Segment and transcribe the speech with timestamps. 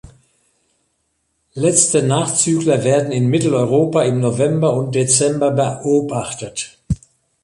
[1.53, 6.79] Letzte Nachzügler werden in Mitteleuropa im November und Dezember beobachtet.